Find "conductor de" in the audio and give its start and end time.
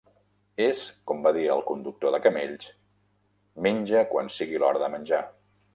1.67-2.21